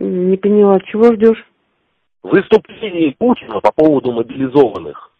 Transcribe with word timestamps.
поняла. 0.00 0.80
Чего 0.80 1.12
ждешь? 1.14 1.44
Выступление 2.22 3.14
Путина 3.18 3.60
по 3.60 3.72
поводу 3.72 4.12
мобилизованных. 4.12 5.10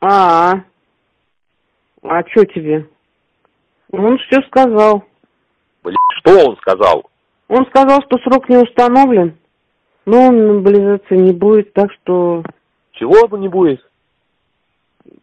А, 0.00 0.54
-а, 0.54 0.56
-а. 0.56 0.62
а 2.02 2.28
что 2.28 2.44
тебе? 2.46 2.88
Он 3.92 4.18
все 4.18 4.40
сказал. 4.48 5.04
Блин, 5.82 5.96
что 6.18 6.48
он 6.48 6.56
сказал? 6.58 7.10
Он 7.48 7.66
сказал, 7.66 8.00
что 8.02 8.18
срок 8.18 8.48
не 8.48 8.56
установлен, 8.56 9.36
но 10.06 10.30
мобилизации 10.32 11.16
не 11.16 11.32
будет, 11.32 11.72
так 11.72 11.92
что... 11.92 12.42
Чего 12.92 13.36
не 13.36 13.48
будет? 13.48 13.84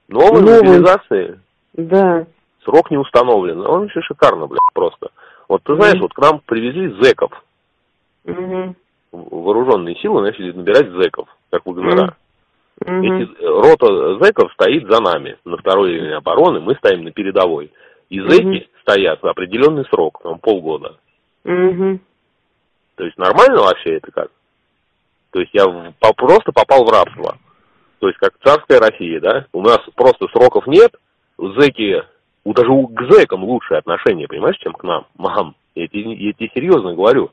Новой 0.08 0.42
Новый. 0.42 0.62
мобилизации? 0.62 1.40
Да. 1.74 2.28
Срок 2.64 2.92
не 2.92 2.98
установлен. 2.98 3.66
Он 3.66 3.86
еще 3.86 4.02
шикарно, 4.02 4.48
блядь, 4.48 4.60
просто. 4.74 5.12
Вот 5.48 5.64
ты 5.64 5.76
знаешь, 5.76 5.96
Мгм. 5.96 6.02
вот 6.04 6.14
к 6.14 6.20
нам 6.20 6.42
привезли 6.46 7.02
зэков. 7.02 7.32
Угу. 8.26 8.76
Вооруженные 9.12 9.96
силы 9.96 10.22
начали 10.22 10.52
набирать 10.52 10.90
зэков, 10.92 11.28
как 11.50 11.66
ВГНР. 11.66 12.16
Мгм. 12.86 13.02
Эти, 13.04 13.42
э, 13.42 13.48
рота 13.48 14.20
зэков 14.24 14.54
стоит 14.54 14.88
за 14.90 15.02
нами 15.02 15.38
на 15.46 15.58
второй 15.58 15.94
линии 15.94 16.14
обороны, 16.14 16.60
мы 16.60 16.76
стоим 16.76 17.04
на 17.04 17.12
передовой. 17.12 17.72
И 18.10 18.20
зэки 18.22 18.70
стоят 18.82 19.22
на 19.24 19.32
определенный 19.32 19.86
срок, 19.86 20.20
там 20.24 20.40
полгода. 20.40 20.98
Угу. 21.44 22.00
То 22.96 23.04
есть 23.04 23.18
нормально 23.18 23.62
вообще 23.62 23.96
это 23.98 24.12
как? 24.12 24.32
То 25.32 25.40
есть 25.40 25.52
я 25.54 25.66
в- 25.66 25.94
по- 26.00 26.14
просто 26.14 26.52
попал 26.52 26.86
в 26.86 26.90
рабство. 26.90 27.38
То 28.00 28.08
есть 28.08 28.20
как 28.20 28.34
царская 28.44 28.80
Россия, 28.80 29.20
да? 29.20 29.46
У 29.54 29.62
нас 29.62 29.80
просто 29.96 30.28
сроков 30.28 30.66
нет, 30.68 30.92
зэки, 31.38 32.04
у, 32.44 32.54
даже 32.54 32.70
у, 32.72 32.88
к 32.88 33.02
зэкам 33.12 33.44
лучшее 33.44 33.80
отношение, 33.80 34.28
понимаешь, 34.28 34.58
чем 34.58 34.74
к 34.74 34.84
нам. 34.84 35.06
Мам, 35.18 35.56
я 35.76 35.88
тебе, 35.88 36.14
я 36.14 36.34
тебе 36.34 36.50
серьезно 36.54 36.94
говорю. 36.94 37.32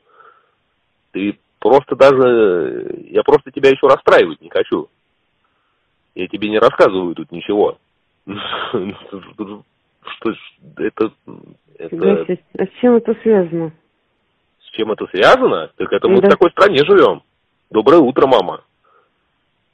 Ты 1.17 1.39
просто 1.57 1.95
даже, 1.95 3.05
я 3.09 3.23
просто 3.23 3.51
тебя 3.51 3.71
еще 3.71 3.87
расстраивать 3.87 4.39
не 4.39 4.49
хочу. 4.49 4.87
Я 6.13 6.27
тебе 6.27 6.49
не 6.49 6.59
рассказываю 6.59 7.15
тут 7.15 7.31
ничего. 7.31 7.79
Что 8.27 10.33
это. 10.77 11.11
А 11.79 12.65
с 12.65 12.69
чем 12.79 12.95
это 12.95 13.15
связано? 13.23 13.71
с 14.59 14.69
чем 14.75 14.91
это 14.91 15.07
связано? 15.07 15.71
Так 15.77 15.91
это 15.91 16.07
мы 16.07 16.17
в 16.17 16.29
такой 16.29 16.51
стране 16.51 16.85
живем. 16.85 17.23
Доброе 17.71 17.99
утро, 17.99 18.27
мама. 18.27 18.63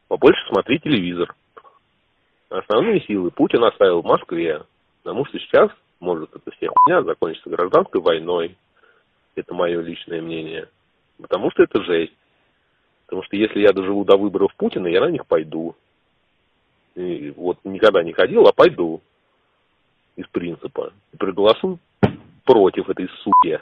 Побольше 0.08 0.48
смотри 0.48 0.80
телевизор. 0.80 1.36
Основные 2.50 3.02
силы 3.02 3.32
Путин 3.32 3.64
оставил 3.64 4.02
в 4.02 4.06
Москве. 4.06 4.62
Потому 5.04 5.26
что 5.26 5.40
сейчас 5.40 5.70
может 6.00 6.34
эта 6.34 6.52
вся 6.52 6.68
хуйня 6.74 7.04
закончиться 7.04 7.50
гражданской 7.50 8.00
войной. 8.00 8.56
Это 9.36 9.54
мое 9.54 9.82
личное 9.82 10.22
мнение. 10.22 10.70
Потому 11.24 11.50
что 11.52 11.64
это 11.64 11.82
жесть. 11.84 12.14
Потому 13.06 13.24
что 13.24 13.38
если 13.38 13.62
я 13.62 13.72
доживу 13.72 14.04
до 14.04 14.18
выборов 14.18 14.54
Путина, 14.58 14.88
я 14.88 15.00
на 15.00 15.10
них 15.10 15.26
пойду. 15.26 15.74
И 16.96 17.34
вот 17.38 17.60
никогда 17.64 18.04
не 18.04 18.12
ходил, 18.12 18.46
а 18.46 18.52
пойду. 18.52 19.02
Из 20.18 20.28
принципа. 20.28 20.92
И 21.14 21.18
проголосую 21.18 21.80
против 22.44 22.90
этой 22.90 23.08
суки. 23.24 23.58